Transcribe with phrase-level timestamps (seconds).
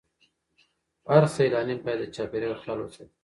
[1.11, 3.15] هر سیلانی باید د چاپیریال خیال وساتي.